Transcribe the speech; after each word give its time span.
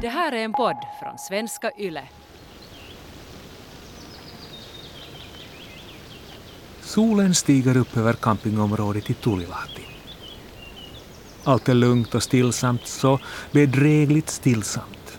Det 0.00 0.08
här 0.08 0.32
är 0.32 0.44
en 0.44 0.52
podd 0.52 0.76
från 1.02 1.18
svenska 1.18 1.70
YLE. 1.78 2.08
Solen 6.80 7.34
stiger 7.34 7.76
upp 7.76 7.96
över 7.96 8.12
campingområdet 8.12 9.10
i 9.10 9.14
Tulilahti. 9.14 9.82
Allt 11.44 11.68
är 11.68 11.74
lugnt 11.74 12.14
och 12.14 12.22
stillsamt, 12.22 12.86
så 12.86 13.18
bedrägligt 13.52 14.28
stillsamt. 14.28 15.18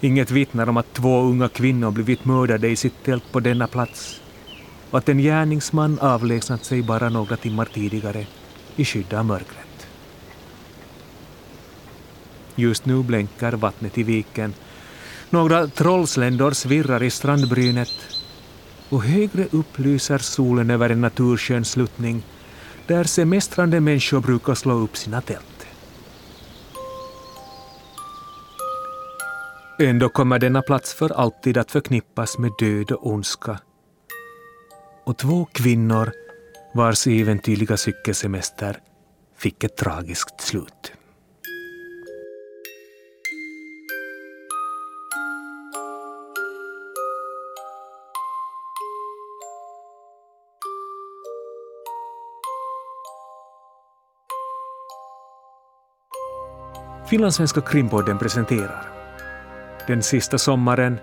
Inget 0.00 0.30
vittnar 0.30 0.68
om 0.68 0.76
att 0.76 0.92
två 0.92 1.20
unga 1.20 1.48
kvinnor 1.48 1.90
blivit 1.90 2.24
mördade 2.24 2.68
i 2.68 2.76
sitt 2.76 3.04
tält 3.04 3.32
på 3.32 3.40
denna 3.40 3.66
plats 3.66 4.20
och 4.90 4.98
att 4.98 5.08
en 5.08 5.18
gärningsman 5.18 5.98
avlägsnat 5.98 6.64
sig 6.64 6.82
bara 6.82 7.08
några 7.08 7.36
timmar 7.36 7.64
tidigare 7.64 8.26
i 8.76 8.84
skydd 8.84 9.14
av 9.14 9.24
mörkret. 9.24 9.65
Just 12.56 12.86
nu 12.86 13.02
blänkar 13.02 13.52
vattnet 13.52 13.98
i 13.98 14.02
viken. 14.02 14.54
Några 15.30 15.66
trollsländor 15.66 16.50
svirrar 16.50 17.02
i 17.02 17.10
strandbrynet 17.10 17.92
och 18.88 19.02
högre 19.02 19.44
upp 19.50 19.78
lyser 19.78 20.18
solen 20.18 20.70
över 20.70 20.90
en 20.90 21.00
naturskön 21.00 21.64
sluttning 21.64 22.22
där 22.86 23.04
semestrande 23.04 23.80
människor 23.80 24.20
brukar 24.20 24.54
slå 24.54 24.74
upp 24.74 24.96
sina 24.96 25.20
tält. 25.20 25.66
Ändå 29.78 30.08
kommer 30.08 30.38
denna 30.38 30.62
plats 30.62 30.94
för 30.94 31.12
alltid 31.12 31.58
att 31.58 31.70
förknippas 31.70 32.38
med 32.38 32.52
död 32.58 32.92
och 32.92 33.06
ondska. 33.06 33.58
Och 35.04 35.18
två 35.18 35.44
kvinnor 35.44 36.12
vars 36.74 37.06
äventyrliga 37.06 37.76
cykelsemester 37.76 38.78
fick 39.38 39.64
ett 39.64 39.76
tragiskt 39.76 40.40
slut. 40.40 40.92
Finlandssvenska 57.10 57.60
krimpodden 57.60 58.18
presenterar 58.18 58.88
Den 59.86 60.02
sista 60.02 60.38
sommaren 60.38 60.98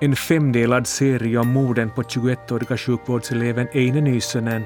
en 0.00 0.16
femdelad 0.16 0.86
serie 0.86 1.38
om 1.38 1.48
morden 1.48 1.90
på 1.90 2.02
21-åriga 2.02 2.76
sjukvårdseleven 2.76 3.68
Eine 3.72 4.00
Nysönen 4.00 4.62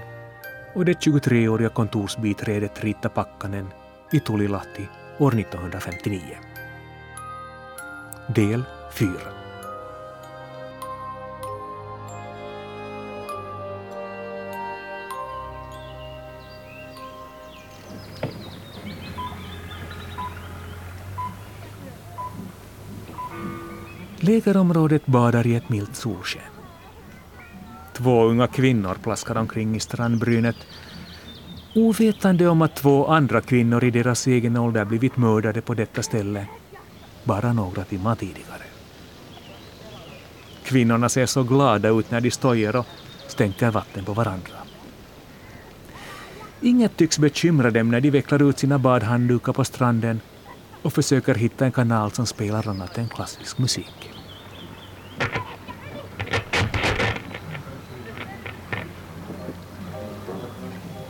och 0.75 0.85
det 0.85 0.93
23-åriga 0.93 1.69
kontorsbiträdet 1.69 2.85
Ritta 2.85 3.09
Pakkanen 3.09 3.67
i 4.13 4.21
Tulilahti 4.21 4.89
år 5.19 5.41
1959. 5.41 6.21
Del 8.35 8.63
4 8.93 9.44
Lägerområdet 24.25 25.06
badar 25.06 25.47
i 25.47 25.55
ett 25.55 25.69
milt 25.69 25.97
solsken. 25.97 26.42
Två 27.92 28.25
unga 28.25 28.47
kvinnor 28.47 28.94
plaskar 29.03 29.36
omkring 29.36 29.77
i 29.77 29.80
strandbrynet 29.80 30.56
ovetande 31.75 32.48
om 32.48 32.62
att 32.62 32.77
två 32.77 33.06
andra 33.06 33.41
kvinnor 33.41 33.84
i 33.84 33.91
deras 33.91 34.27
egen 34.27 34.56
ålder 34.56 34.84
blivit 34.84 35.17
mördade 35.17 35.61
på 35.61 35.75
detta 35.75 36.02
ställe 36.02 36.47
bara 37.25 37.52
några 37.52 37.84
timmar 37.84 38.14
tidigare. 38.14 38.62
Kvinnorna 40.64 41.08
ser 41.08 41.27
så 41.27 41.42
glada 41.42 41.89
ut 41.89 42.11
när 42.11 42.20
de 42.20 42.30
stojar 42.30 42.77
och 42.77 42.86
stänker 43.29 43.70
vatten 43.70 44.05
på 44.05 44.13
varandra. 44.13 44.57
Inget 46.61 46.96
tycks 46.96 47.18
bekymra 47.18 47.70
dem 47.70 47.90
när 47.90 48.01
de 48.01 48.11
vecklar 48.11 48.48
ut 48.48 48.58
sina 48.58 48.79
badhanddukar 48.79 49.52
på 49.52 49.64
stranden 49.64 50.20
och 50.83 50.92
försöker 50.92 51.34
hitta 51.34 51.64
en 51.64 51.73
kanal 51.73 52.13
som 52.13 52.27
spelar 52.27 52.68
annat 52.68 52.98
än 52.98 53.08
klassisk 53.08 53.58
musik. 53.58 54.14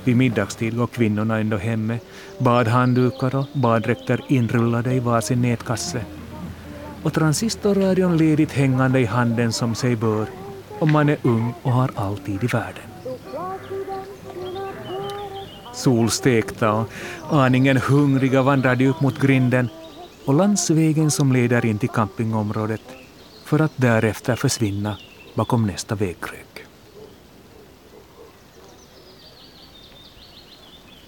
Vid 0.05 0.17
middagstid 0.17 0.77
går 0.77 0.87
kvinnorna 0.87 1.39
ändå 1.39 1.57
hem 1.57 1.87
med 1.87 1.99
badhanddukar 2.39 3.35
och 3.35 3.47
baddräkter 3.53 4.21
inrullade 4.29 4.95
i 4.95 5.01
varsin 5.01 5.43
nätkasse 5.43 6.05
och 7.03 7.13
transistorradion 7.13 8.17
ledigt 8.17 8.53
hängande 8.53 9.01
i 9.01 9.05
handen 9.05 9.53
som 9.53 9.75
sig 9.75 9.97
bör 9.97 10.27
om 10.79 10.93
man 10.93 11.09
är 11.09 11.17
ung 11.23 11.55
och 11.63 11.73
har 11.73 11.91
all 11.95 12.19
tid 12.19 12.45
i 12.45 12.47
världen. 12.47 12.83
Solstekta 15.75 16.73
och 16.73 16.89
aningen 17.31 17.77
hungriga 17.77 18.43
vandrar 18.43 18.77
de 18.77 18.89
upp 18.89 19.01
mot 19.01 19.21
grinden 19.21 19.69
och 20.25 20.35
landsvägen 20.35 21.11
som 21.11 21.33
leder 21.33 21.67
in 21.67 21.79
till 21.79 21.89
campingområdet 21.89 22.83
för 23.45 23.61
att 23.61 23.73
därefter 23.77 24.37
försvinna 24.37 24.97
bakom 25.35 25.67
nästa 25.67 25.95
vägkrök. 25.95 26.54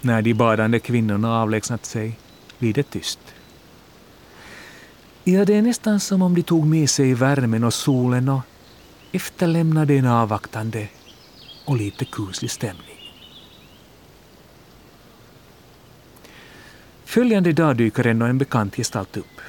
När 0.07 0.21
de 0.21 0.33
badande 0.33 0.79
kvinnorna 0.79 1.41
avlägsnat 1.41 1.85
sig 1.85 2.19
blir 2.59 2.73
det 2.73 2.83
tyst. 2.83 3.19
Ja, 5.23 5.45
det 5.45 5.53
är 5.53 5.61
nästan 5.61 5.99
som 5.99 6.21
om 6.21 6.35
de 6.35 6.43
tog 6.43 6.67
med 6.67 6.89
sig 6.89 7.13
värmen 7.13 7.63
och 7.63 7.73
solen 7.73 8.29
och 8.29 8.41
efterlämnade 9.11 9.93
en 9.93 10.07
avvaktande 10.07 10.87
och 11.65 11.77
lite 11.77 12.05
kuslig 12.05 12.51
stämning. 12.51 13.13
Följande 17.05 17.53
dag 17.53 17.75
dyker 17.75 18.07
ändå 18.07 18.25
en 18.25 18.37
bekant 18.37 18.75
gestalt 18.75 19.17
upp. 19.17 19.41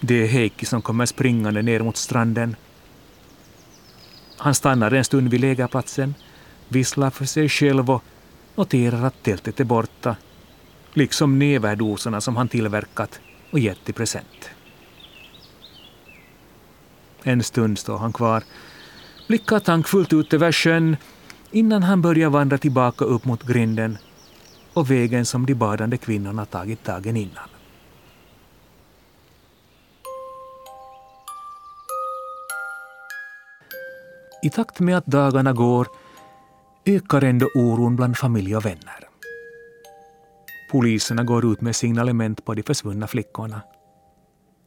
Det 0.00 0.22
är 0.22 0.26
Heikki 0.26 0.66
som 0.66 0.82
kommer 0.82 1.06
springande 1.06 1.62
ner 1.62 1.80
mot 1.80 1.96
stranden. 1.96 2.56
Han 4.36 4.54
stannar 4.54 4.90
en 4.90 5.04
stund 5.04 5.30
vid 5.30 5.40
lägerplatsen, 5.40 6.14
visslar 6.68 7.10
för 7.10 7.24
sig 7.24 7.48
själv 7.48 7.90
och 7.90 8.04
noterar 8.54 9.04
att 9.04 9.22
tältet 9.22 9.60
är 9.60 9.64
borta, 9.64 10.16
liksom 10.92 11.38
näverdosorna 11.38 12.20
som 12.20 12.36
han 12.36 12.48
tillverkat 12.48 13.20
och 13.50 13.58
gett 13.58 13.88
i 13.88 13.92
present. 13.92 14.50
En 17.22 17.42
stund 17.42 17.78
står 17.78 17.98
han 17.98 18.12
kvar, 18.12 18.42
blickar 19.28 19.58
tankfullt 19.58 20.12
ut 20.12 20.34
över 20.34 20.52
sjön 20.52 20.96
innan 21.50 21.82
han 21.82 22.02
börjar 22.02 22.30
vandra 22.30 22.58
tillbaka 22.58 23.04
upp 23.04 23.24
mot 23.24 23.42
grinden 23.42 23.98
och 24.72 24.90
vägen 24.90 25.24
som 25.26 25.46
de 25.46 25.54
badande 25.54 25.96
kvinnorna 25.96 26.44
tagit 26.44 26.84
dagen 26.84 27.16
innan. 27.16 27.48
I 34.42 34.50
takt 34.50 34.80
med 34.80 34.96
att 34.96 35.06
dagarna 35.06 35.52
går 35.52 35.86
ökar 36.84 37.24
ändå 37.24 37.46
oron 37.54 37.96
bland 37.96 38.18
familj 38.18 38.56
och 38.56 38.66
vänner. 38.66 39.08
Poliserna 40.70 41.24
går 41.24 41.52
ut 41.52 41.60
med 41.60 41.76
signalement 41.76 42.44
på 42.44 42.54
de 42.54 42.62
försvunna 42.62 43.06
flickorna. 43.06 43.60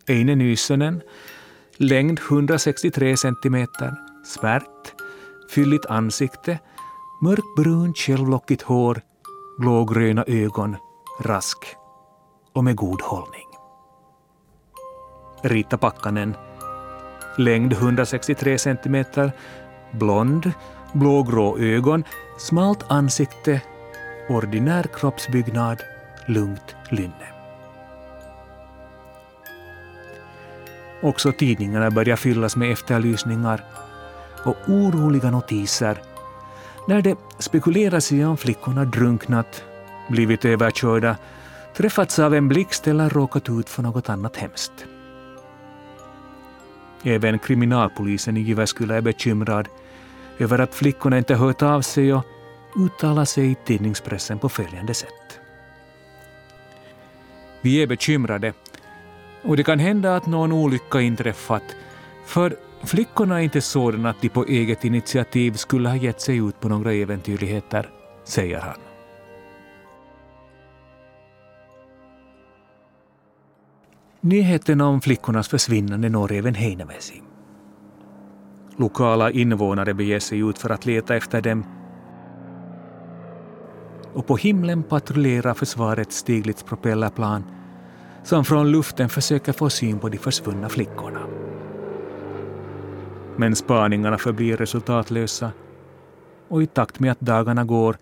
Eine 0.08 0.36
Nysönen, 0.36 1.02
längd 1.78 2.20
163 2.20 3.18
centimeter, 3.18 3.96
svärt, 4.26 4.94
fylligt 5.50 5.86
ansikte, 5.86 6.60
mörkbrunt 7.22 7.98
självlockigt 7.98 8.62
hår, 8.62 9.02
blågröna 9.60 10.24
ögon, 10.28 10.76
rask. 11.20 11.58
Och 12.54 12.64
med 12.64 12.76
god 12.76 13.02
hållning. 13.02 13.48
Rita 15.44 15.78
Pakkanen, 15.78 16.36
längd 17.38 17.74
163 17.74 18.58
centimeter, 18.58 19.32
blond, 19.92 20.52
blågrå 20.96 21.58
ögon, 21.58 22.04
smalt 22.38 22.84
ansikte, 22.88 23.62
ordinär 24.30 24.84
kroppsbyggnad, 24.94 25.84
lugnt 26.28 26.76
lynne. 26.90 27.28
Också 31.02 31.32
tidningarna 31.32 31.92
börjar 31.92 32.16
fyllas 32.16 32.56
med 32.56 32.72
efterlysningar 32.72 33.64
och 34.44 34.56
oroliga 34.68 35.32
notiser 35.32 35.98
när 36.88 37.02
det 37.02 37.18
spekuleras 37.40 38.12
i 38.12 38.24
om 38.24 38.38
flickorna 38.38 38.86
drunknat, 38.86 39.64
blivit 40.10 40.46
överkörda, 40.46 41.18
träffats 41.78 42.20
av 42.20 42.34
en 42.34 42.48
blixt 42.48 42.88
eller 42.88 43.10
råkat 43.10 43.50
ut 43.50 43.70
för 43.70 43.84
något 43.84 44.10
annat 44.10 44.38
hemskt. 44.38 44.86
Även 47.04 47.40
kriminalpolisen 47.40 48.38
i 48.38 48.42
Jyväskylä 48.42 48.96
är 48.96 49.02
bekymrad 49.02 49.68
över 50.40 50.60
att 50.60 50.76
flickorna 50.76 51.18
inte 51.18 51.36
hört 51.36 51.62
av 51.62 51.82
sig 51.82 52.14
och 52.14 52.26
uttalar 52.76 53.26
sig 53.26 53.52
i 53.52 53.56
tidningspressen 53.66 54.40
på 54.40 54.50
följande 54.50 54.94
sätt. 54.94 55.40
Vi 57.62 57.84
är 57.84 57.88
bekymrade 57.88 58.54
och 59.42 59.58
det 59.58 59.64
kan 59.64 59.80
hända 59.80 60.16
att 60.16 60.26
någon 60.26 60.52
olycka 60.52 61.02
inträffat 61.02 61.64
för 62.26 62.56
flickorna 62.84 63.40
är 63.40 63.44
inte 63.44 63.62
sådana 63.62 64.10
att 64.10 64.22
de 64.22 64.30
på 64.30 64.46
eget 64.46 64.86
initiativ 64.86 65.54
skulle 65.54 65.90
ha 65.90 65.96
gett 65.96 66.22
sig 66.22 66.38
ut 66.38 66.60
på 66.60 66.70
några 66.70 66.94
äventyrligheter, 66.94 67.90
säger 68.24 68.60
han. 68.60 68.80
Nyheten 74.22 74.82
om 74.82 75.02
flickornas 75.02 75.48
försvinnande 75.48 76.10
når 76.10 76.32
även 76.32 76.56
Heinävesi. 76.56 77.22
Lokala 78.78 79.32
invånare 79.32 79.94
beger 79.94 80.20
sig 80.20 80.40
ut 80.40 80.58
för 80.58 80.70
att 80.70 80.86
leta 80.86 81.16
efter 81.16 81.42
dem. 81.42 81.66
Och 84.14 84.28
på 84.28 84.38
himlen 84.38 84.84
patrullerar 84.84 85.54
försvarets 85.54 86.18
Stiglitz-propellerplan 86.18 87.44
som 88.24 88.46
från 88.46 88.72
luften 88.72 89.10
försöker 89.10 89.54
få 89.54 89.70
syn 89.70 90.00
på 90.00 90.10
de 90.10 90.18
försvunna 90.18 90.70
flickorna. 90.70 91.20
Men 93.38 93.56
spaningarna 93.56 94.18
förblir 94.18 94.58
resultatlösa 94.58 95.52
och 96.48 96.64
i 96.64 96.68
takt 96.68 97.00
med 97.00 97.12
att 97.12 97.20
dagarna 97.20 97.64
går 97.64 97.98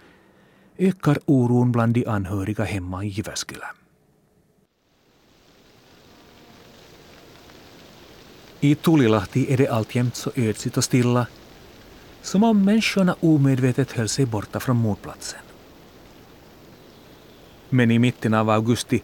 ökar 0.77 1.17
oron 1.25 1.71
bland 1.71 1.93
de 1.93 2.05
anhöriga 2.05 2.63
hemma 2.63 3.03
i 3.03 3.07
Jyväskylä. 3.07 3.65
I 8.63 8.75
Tulilahti 8.75 9.53
är 9.53 9.57
det 9.57 9.67
alltjämt 9.67 10.15
så 10.15 10.31
ödsligt 10.35 10.77
och 10.77 10.83
stilla 10.83 11.27
som 12.21 12.43
om 12.43 12.65
människorna 12.65 13.15
omedvetet 13.19 13.91
höll 13.91 14.09
sig 14.09 14.25
borta 14.25 14.59
från 14.59 14.75
mordplatsen. 14.75 15.39
Men 17.69 17.91
i 17.91 17.99
mitten 17.99 18.33
av 18.33 18.49
augusti 18.49 19.03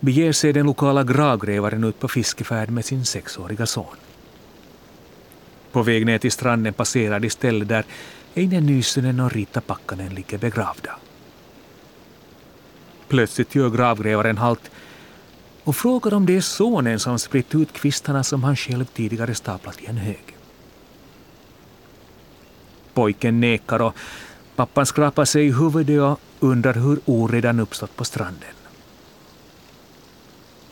beger 0.00 0.32
sig 0.32 0.52
den 0.52 0.66
lokala 0.66 1.04
gravgrävaren 1.04 1.84
ut 1.84 2.00
på 2.00 2.08
fiskefärd 2.08 2.70
med 2.70 2.84
sin 2.84 3.04
sexåriga 3.04 3.66
son. 3.66 3.96
På 5.72 5.82
väg 5.82 6.06
ner 6.06 6.18
till 6.18 6.32
stranden 6.32 6.74
passerar 6.74 7.20
de 7.20 7.30
stället 7.30 7.68
där 7.68 7.84
Eine 8.34 8.60
Nysenen 8.60 9.20
och 9.20 9.32
Rita 9.32 9.60
Pakkanen 9.60 10.14
ligger 10.14 10.38
begravda. 10.38 10.98
Plötsligt 13.08 13.54
gör 13.54 13.70
gravgrävaren 13.70 14.38
halt 14.38 14.70
och 15.64 15.76
frågar 15.76 16.14
om 16.14 16.26
det 16.26 16.36
är 16.36 16.40
sonen 16.40 16.98
som 16.98 17.18
spritt 17.18 17.54
ut 17.54 17.72
kvistarna 17.72 18.22
som 18.22 18.44
han 18.44 18.56
själv 18.56 18.84
tidigare 18.84 19.34
staplat 19.34 19.80
i 19.80 19.86
en 19.86 19.96
hög. 19.96 20.36
Pojken 22.94 23.40
nekar 23.40 23.82
och 23.82 23.96
pappan 24.56 24.86
skrapar 24.86 25.24
sig 25.24 25.46
i 25.46 25.52
huvudet 25.52 26.00
och 26.00 26.20
undrar 26.40 26.74
hur 26.74 27.00
oredan 27.04 27.60
uppstått 27.60 27.96
på 27.96 28.04
stranden. 28.04 28.54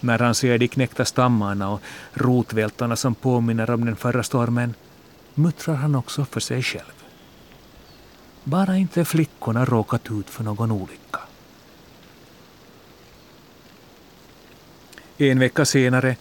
När 0.01 0.19
han 0.19 0.35
ser 0.35 0.59
de 0.59 0.69
knäckta 0.69 1.05
stammarna 1.05 1.71
och 1.71 1.81
rotvältorna 2.13 2.97
som 2.97 3.15
påminner 3.15 3.71
om 3.71 3.85
den 3.85 3.97
förra 3.97 4.23
stormen 4.23 4.75
muttrar 5.35 5.75
han 5.75 5.95
också 5.95 6.25
för 6.25 6.41
sig 6.41 6.63
själv. 6.63 7.05
Bara 8.45 8.77
inte 8.77 9.05
flickorna 9.05 9.65
råkat 9.65 10.11
ut 10.11 10.31
för 10.31 10.45
någon 10.45 10.71
olycka. 10.71 11.21
En 15.29 15.39
vecka 15.39 15.65
senare 15.65 16.17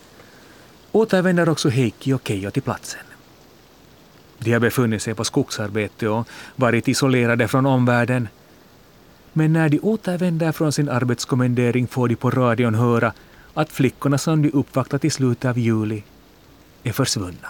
återvänder 0.92 1.50
också 1.50 1.70
Heikki 1.70 2.14
och 2.14 2.28
Keijo 2.28 2.52
till 2.52 2.62
platsen. 2.62 3.00
De 4.38 4.54
har 4.54 4.60
befunnit 4.60 5.02
sig 5.02 5.16
på 5.16 5.24
skogsarbete 5.24 6.08
och 6.08 6.28
varit 6.56 6.88
isolerade 6.88 7.48
från 7.48 7.66
omvärlden. 7.66 8.28
Men 9.34 9.54
när 9.54 9.70
de 9.70 9.80
återvänder 9.80 10.52
från 10.52 10.72
sin 10.72 10.90
arbetskommendering 10.90 11.88
får 11.88 12.08
de 12.08 12.16
på 12.16 12.32
radion 12.32 12.76
höra 12.76 13.14
att 13.54 13.72
flickorna 13.72 14.18
som 14.18 14.42
de 14.42 14.52
uppvaktat 14.52 15.06
i 15.06 15.10
slutet 15.10 15.50
av 15.50 15.58
juli 15.58 16.04
är 16.84 16.92
försvunna. 16.92 17.50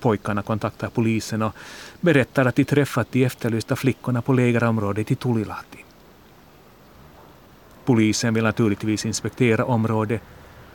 Pojkarna 0.00 0.42
kontaktar 0.42 0.88
polisen 0.88 1.42
och 1.42 1.52
berättar 2.00 2.44
att 2.44 2.56
de 2.56 2.64
träffat 2.64 3.12
de 3.12 3.24
efterlysta 3.24 3.76
flickorna 3.76 4.22
på 4.22 4.32
lägerområdet 4.32 5.10
i 5.10 5.14
Tulilahti. 5.14 5.85
Polisen 7.86 8.34
vill 8.34 8.44
naturligtvis 8.44 9.06
inspektera 9.06 9.64
området 9.64 10.22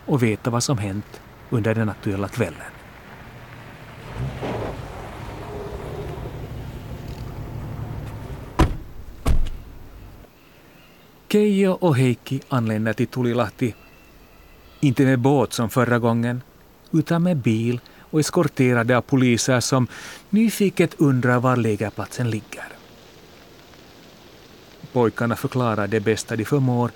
och 0.05 0.23
veta 0.23 0.49
vad 0.49 0.63
som 0.63 0.77
hänt 0.77 1.21
under 1.49 1.75
den 1.75 1.89
aktuella 1.89 2.27
kvällen. 2.27 2.71
Keijo 11.29 11.71
och 11.71 11.97
Heikki 11.97 12.41
anländer 12.49 12.93
till 12.93 13.07
Tulilahti, 13.07 13.75
inte 14.79 15.03
med 15.03 15.19
båt 15.19 15.53
som 15.53 15.69
förra 15.69 15.99
gången, 15.99 16.41
utan 16.91 17.23
med 17.23 17.37
bil 17.37 17.79
och 17.99 18.19
eskorterade 18.19 18.97
av 18.97 19.01
poliser 19.01 19.59
som 19.59 19.87
nyfiket 20.29 20.95
undrar 20.97 21.39
var 21.39 21.55
lägerplatsen 21.55 22.29
ligger. 22.29 22.80
Pojkarna 24.93 25.35
förklarar 25.35 25.87
det 25.87 25.99
bästa 25.99 26.35
de 26.35 26.45
förmår 26.45 26.91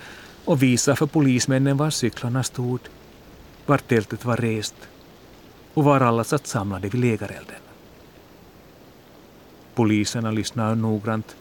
och 0.46 0.64
visar 0.64 0.96
för 0.96 1.06
polismännen 1.06 1.78
var 1.78 1.90
cyklarna 1.90 2.44
stod, 2.44 2.80
var 3.66 3.78
tältet 3.78 4.26
var 4.26 4.38
rest 4.38 4.76
och 5.74 5.84
var 5.84 6.02
alla 6.02 6.24
satt 6.24 6.48
samlade 6.48 6.90
vid 6.90 7.02
lägerelden. 7.02 7.56
Poliserna 9.76 10.32
lyssnar 10.32 10.76
noggrant 10.76 11.36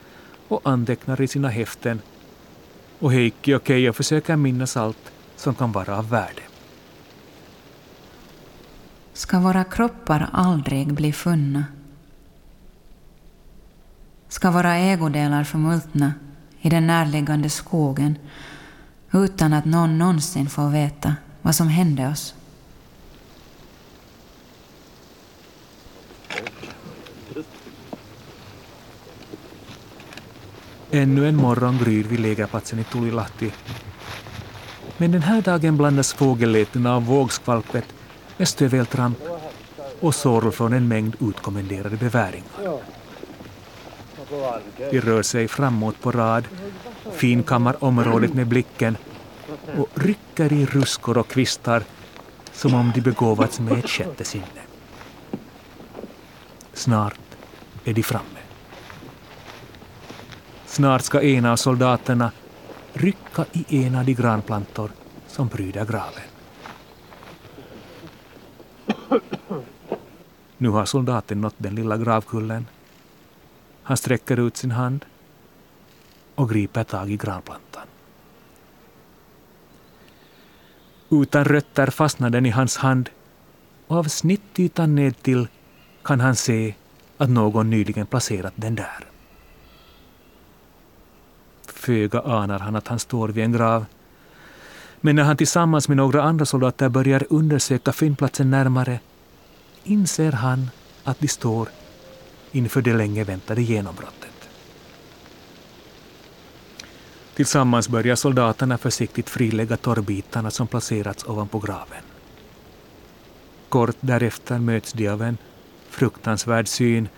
och 0.48 0.60
antecknar 0.64 1.20
i 1.20 1.28
sina 1.28 1.48
häften 1.48 2.00
och 2.98 3.12
Heikki 3.12 3.54
och 3.54 3.66
Keijo 3.66 3.92
försöker 3.92 4.36
minnas 4.36 4.76
allt 4.76 5.12
som 5.36 5.54
kan 5.54 5.72
vara 5.72 5.98
av 5.98 6.08
värde. 6.08 6.42
Ska 9.12 9.40
våra 9.40 9.64
kroppar 9.64 10.28
aldrig 10.32 10.94
bli 10.94 11.12
funna? 11.12 11.64
Ska 14.28 14.50
våra 14.50 14.74
ägodelar 14.74 15.44
förmultna 15.44 16.12
i 16.64 16.68
den 16.68 16.86
närliggande 16.86 17.50
skogen 17.50 18.18
utan 19.12 19.52
att 19.52 19.64
någon 19.64 19.98
någonsin 19.98 20.48
får 20.48 20.68
veta 20.68 21.14
vad 21.42 21.54
som 21.54 21.68
hände 21.68 22.08
oss? 22.08 22.34
Ännu 30.90 31.28
en 31.28 31.36
morgon 31.36 31.78
gryr 31.78 32.04
vid 32.04 32.20
lägerplatsen 32.20 32.78
i 32.78 32.84
Tulilahti. 32.84 33.52
Men 34.96 35.12
den 35.12 35.22
här 35.22 35.42
dagen 35.42 35.76
blandas 35.76 36.12
fågelläten 36.12 36.86
av 36.86 37.06
vågskvalpet 37.06 37.94
med 38.36 38.48
stöveltramp 38.48 39.18
och 40.00 40.14
sorl 40.14 40.52
från 40.52 40.72
en 40.72 40.88
mängd 40.88 41.16
utkommenderade 41.20 41.96
beväringar. 41.96 42.80
De 44.76 45.00
rör 45.00 45.22
sig 45.22 45.48
framåt 45.48 46.00
på 46.00 46.12
rad, 46.12 46.48
finkammar 47.12 47.84
området 47.84 48.34
med 48.34 48.46
blicken 48.46 48.96
och 49.78 49.88
rycker 49.94 50.52
i 50.52 50.66
ruskor 50.66 51.18
och 51.18 51.28
kvistar 51.28 51.82
som 52.52 52.74
om 52.74 52.92
de 52.94 53.00
begåvats 53.00 53.60
med 53.60 53.78
ett 53.78 53.90
sjätte 53.90 54.24
sinne. 54.24 54.62
Snart 56.72 57.18
är 57.84 57.94
de 57.94 58.02
framme. 58.02 58.40
Snart 60.66 61.02
ska 61.02 61.22
en 61.22 61.44
av 61.46 61.56
soldaterna 61.56 62.32
rycka 62.92 63.44
i 63.52 63.84
en 63.84 63.94
av 63.94 64.04
de 64.04 64.14
granplantor 64.14 64.90
som 65.26 65.48
pryder 65.48 65.84
graven. 65.84 66.28
Nu 70.58 70.68
har 70.68 70.84
soldaten 70.84 71.40
nått 71.40 71.54
den 71.58 71.74
lilla 71.74 71.96
gravkullen. 71.96 72.66
Han 73.84 73.96
sträcker 73.96 74.46
ut 74.46 74.56
sin 74.56 74.70
hand 74.70 75.04
och 76.34 76.50
griper 76.50 76.84
tag 76.84 77.10
i 77.10 77.16
granplantan. 77.16 77.86
Utan 81.10 81.44
rötter 81.44 81.86
fastnar 81.86 82.30
den 82.30 82.46
i 82.46 82.50
hans 82.50 82.76
hand 82.76 83.10
och 83.86 83.96
av 83.96 84.04
snittytan 84.04 84.94
ned 84.94 85.22
till 85.22 85.48
kan 86.02 86.20
han 86.20 86.36
se 86.36 86.74
att 87.18 87.30
någon 87.30 87.70
nyligen 87.70 88.06
placerat 88.06 88.52
den 88.56 88.74
där. 88.74 89.06
Föga 91.66 92.20
anar 92.20 92.58
han 92.58 92.76
att 92.76 92.88
han 92.88 92.98
står 92.98 93.28
vid 93.28 93.44
en 93.44 93.52
grav. 93.52 93.86
Men 95.00 95.16
när 95.16 95.22
han 95.22 95.36
tillsammans 95.36 95.88
med 95.88 95.96
några 95.96 96.22
andra 96.22 96.46
soldater 96.46 96.88
börjar 96.88 97.26
undersöka 97.30 97.92
fyndplatsen 97.92 98.50
närmare 98.50 99.00
inser 99.84 100.32
han 100.32 100.70
att 101.04 101.20
de 101.20 101.28
står 101.28 101.68
inför 102.54 102.82
det 102.82 102.94
länge 102.94 103.24
väntade 103.24 103.62
genombrottet. 103.62 104.48
Tillsammans 107.34 107.88
börjar 107.88 108.16
soldaterna 108.16 108.78
försiktigt 108.78 109.30
frilägga 109.30 109.76
torrbitarna 109.76 110.50
som 110.50 110.66
placerats 110.66 111.24
ovanpå 111.24 111.58
graven. 111.58 112.02
Kort 113.68 113.96
därefter 114.00 114.58
möts 114.58 114.92
de 114.92 115.08
av 115.08 115.22
en 115.22 115.38
fruktansvärd 115.88 116.68
syn. 116.68 117.08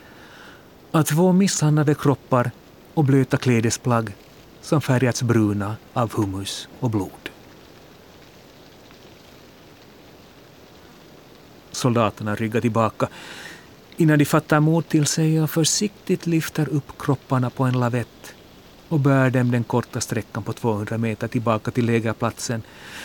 av 0.90 1.02
två 1.02 1.33
misshandlade 1.33 1.95
kroppar 1.95 2.50
och 2.95 3.05
blöta 3.05 3.37
klädesplagg 3.37 4.14
som 4.61 4.81
färgats 4.81 5.23
bruna 5.23 5.76
av 5.93 6.12
humus 6.12 6.69
och 6.81 6.90
blod. 6.90 7.31
Soldaterna 11.71 12.35
ryggar 12.35 12.61
tillbaka 12.61 13.09
innan 13.97 14.19
de 14.19 14.25
fattar 14.25 14.61
mod 14.61 14.88
till 14.88 15.07
sig 15.07 15.43
och 15.43 15.50
försiktigt 15.50 16.26
lyfter 16.26 16.69
upp 16.69 16.99
kropparna 16.99 17.50
på 17.50 17.65
en 17.65 17.81
lavett 17.81 18.35
och 18.88 19.00
bär 19.00 19.31
dem 19.31 19.50
den 19.50 19.65
korta 19.65 20.00
sträckan 20.00 20.43
på 20.43 20.53
200 20.53 20.99
meter 20.99 21.29
tillbaka 21.29 21.71
till 21.71 21.87
lägerplatsen 21.87 22.62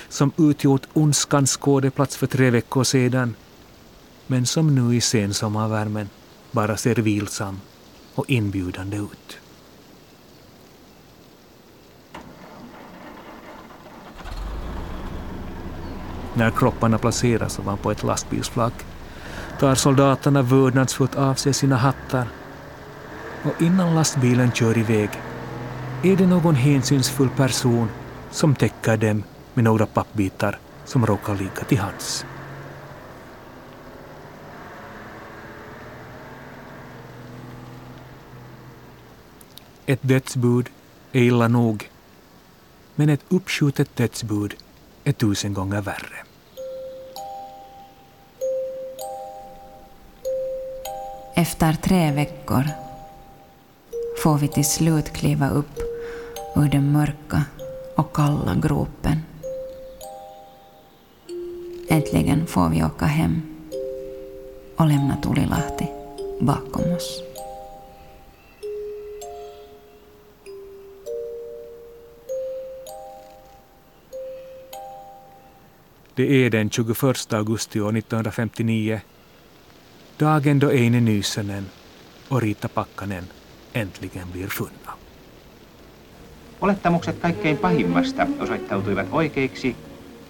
som 0.10 0.32
utgjort 0.38 0.88
ondskans 0.94 1.52
skådeplats 1.52 2.18
för 2.18 2.28
tre 2.28 2.50
veckor 2.50 2.84
sedan 2.84 3.36
men 4.28 4.46
som 4.46 4.76
nu 4.76 4.96
i 4.96 5.02
sensommarvärmen 5.02 6.10
bara 6.52 6.78
ser 6.78 6.96
vilsam 6.96 7.60
och 8.16 8.30
inbjudande 8.30 8.98
ut. 8.98 9.38
När 16.34 16.52
kropparna 16.52 16.98
placeras 16.98 17.60
ovanpå 17.60 17.92
ett 17.92 18.04
lastbilsflak 18.04 18.74
tar 19.62 19.76
soldaterna 19.76 20.42
vördnadsfullt 20.42 21.16
av 21.16 21.36
sig 21.36 21.54
sina 21.54 21.76
hattar 21.76 22.28
och 23.44 23.62
innan 23.62 23.96
lastbilen 23.96 24.52
kör 24.52 24.78
iväg 24.78 25.10
är 26.04 26.16
det 26.16 26.28
någon 26.28 26.56
hänsynsfull 26.56 27.30
person 27.30 27.90
som 28.32 28.56
täcker 28.56 28.98
dem 28.98 29.24
med 29.54 29.64
några 29.64 29.86
pappbitar 29.86 30.60
som 30.86 31.06
råkar 31.06 31.36
ligga 31.36 31.64
till 31.68 31.78
hands. 31.78 32.26
Ett 39.86 40.00
dödsbud 40.02 40.70
är 41.12 41.22
illa 41.22 41.48
nog, 41.48 41.90
men 42.96 43.10
ett 43.10 43.26
uppskjutet 43.30 43.96
dödsbud 43.96 44.56
är 45.04 45.12
tusen 45.12 45.54
gånger 45.54 45.82
värre. 45.82 46.31
Efter 51.42 51.74
tre 51.74 52.12
veckor 52.12 52.64
får 54.24 54.38
vi 54.38 54.48
till 54.48 54.66
slut 54.66 55.14
kliva 55.14 55.50
upp 55.50 55.80
ur 56.56 56.70
den 56.70 56.92
mörka 56.92 57.44
och 57.98 58.16
kalla 58.16 58.56
gropen. 58.56 59.18
Äntligen 61.90 62.48
får 62.48 62.70
vi 62.70 62.84
åka 62.84 63.06
hem 63.06 63.42
och 64.76 64.88
lämna 64.88 65.18
Tulilahti 65.18 65.88
bakom 66.40 66.94
oss. 66.96 67.24
Det 76.16 76.46
är 76.46 76.50
den 76.50 76.70
21 76.70 77.34
augusti 77.34 77.82
år 77.82 77.98
1959, 77.98 79.02
dagen 80.22 80.60
då 80.60 80.70
Eine 80.72 81.02
Nysönen 81.02 81.66
och 82.30 82.42
Rita 82.42 82.70
Pakkanen 82.70 83.24
äntligen 83.74 84.28
blir 84.32 84.48
funna. 84.48 84.94
Olettamukset 86.62 87.20
kaikkein 87.20 87.58
pahimmasta 87.58 88.28
osoittautuivat 88.40 89.08
oikeiksi, 89.12 89.76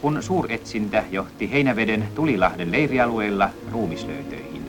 kun 0.01 0.23
suuretsintä 0.23 1.03
johti 1.11 1.51
Heinäveden 1.51 2.07
Tulilahden 2.15 2.71
leirialueella 2.71 3.49
ruumislöytöihin. 3.71 4.65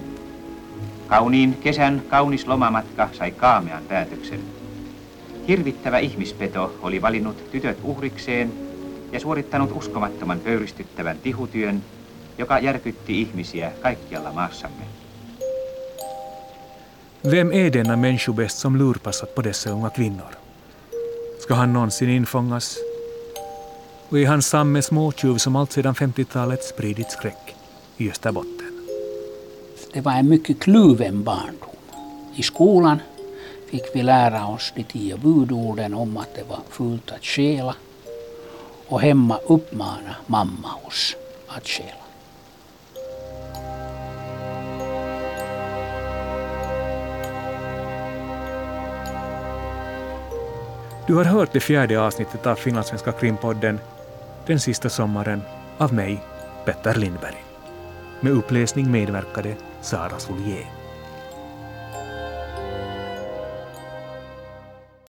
Kauniin 1.07 1.57
kesän 1.57 2.02
kaunis 2.09 2.47
lomamatka 2.47 3.09
sai 3.12 3.31
kaamean 3.31 3.83
päätöksen. 3.88 4.41
Hirvittävä 5.49 5.99
ihmispeto 5.99 6.79
oli 6.83 7.02
valinnut 7.02 7.50
tytöt 7.50 7.79
uhrikseen 7.83 8.52
ja 9.12 9.21
suorittanut 9.21 9.73
uskomattoman 9.73 10.41
pöyristyttävän 10.41 11.19
tihutyön, 11.19 11.85
joka 12.38 12.59
järkytti 12.59 13.21
ihmisiä 13.21 13.73
kaikkialla 13.83 14.33
maassamme. 14.33 15.02
Vem 17.25 17.52
är 17.52 17.71
denna 17.71 17.97
människobäst 17.97 18.59
som 18.59 18.76
lurpassat 18.76 19.35
på 19.35 19.43
dessa 19.43 19.71
unga 19.71 19.91
kvinnor? 19.91 20.38
Ska 21.41 21.55
han 21.55 21.73
någonsin 21.73 22.11
infångas? 22.11 22.76
Och 24.09 24.19
är 24.19 24.26
han 24.26 24.43
samme 24.43 24.83
småtjuv 24.83 25.37
som 25.37 25.57
allt 25.57 25.73
sedan 25.73 25.95
50-talet 25.95 26.64
spridit 26.64 27.11
skräck 27.11 27.57
i 27.97 28.11
Österbotten? 28.11 28.88
Det 29.93 30.00
var 30.00 30.12
en 30.12 30.29
mycket 30.29 30.61
kluven 30.61 31.23
barndom. 31.23 31.76
I 32.35 32.43
skolan 32.43 32.99
fick 33.71 33.85
vi 33.95 34.02
lära 34.02 34.47
oss 34.47 34.73
de 34.76 34.85
tio 34.85 35.17
budorden 35.17 35.95
om 35.95 36.17
att 36.17 36.35
det 36.35 36.45
var 36.49 36.61
fult 36.71 37.11
att 37.11 37.25
stjäla 37.25 37.75
och 38.88 39.00
hemma 39.00 39.38
uppmana 39.47 40.17
mamma 40.26 40.69
oss 40.87 41.17
att 41.47 41.69
stjäla. 41.69 42.02
Du 51.07 51.15
har 51.15 51.25
hört 51.25 51.53
det 51.53 51.61
fjärde 51.61 52.01
avsnittet 52.01 52.47
av 52.47 52.55
Finlandssvenska 52.55 53.13
krimpodden 53.13 53.81
Den 54.47 54.61
sista 54.61 54.89
sommaren 54.89 55.43
av 55.79 55.95
mig, 55.95 56.21
Petter 56.65 56.95
Lindberg. 56.95 57.45
Med 58.21 58.33
uppläsning 58.33 58.91
medverkade 58.91 59.55
Sara 59.81 60.19
Solier. 60.19 60.82